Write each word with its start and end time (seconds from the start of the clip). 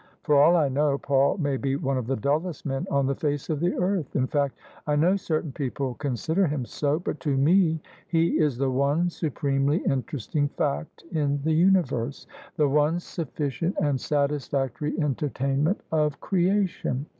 For 0.23 0.33
all 0.33 0.55
I 0.55 0.67
know, 0.67 0.97
Paul 0.97 1.37
may 1.37 1.57
be 1.57 1.75
one 1.75 1.95
of 1.95 2.07
the 2.07 2.15
dullest 2.15 2.65
men 2.65 2.87
on 2.89 3.05
the 3.05 3.13
face 3.13 3.51
of 3.51 3.59
the 3.59 3.75
earth: 3.77 4.15
in 4.15 4.25
fact 4.25 4.57
I 4.87 4.95
know 4.95 5.15
certain 5.15 5.51
people 5.51 5.93
con 5.93 6.15
sider 6.17 6.47
him 6.47 6.65
so: 6.65 6.97
but 6.97 7.19
to 7.19 7.37
me 7.37 7.79
he 8.07 8.39
is 8.39 8.57
the 8.57 8.71
one 8.71 9.11
supremely 9.11 9.77
interesting 9.85 10.47
fact 10.47 11.03
in 11.11 11.39
the 11.43 11.53
universe— 11.53 12.25
^the 12.57 12.67
one 12.67 12.99
sufficient 12.99 13.75
and 13.79 14.01
satisfactory 14.01 14.99
enter 14.99 15.29
tainment 15.29 15.75
of 15.91 16.19
creation. 16.19 17.05